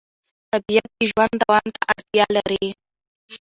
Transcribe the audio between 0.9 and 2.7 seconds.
د ژوند دوام ته اړتیا لري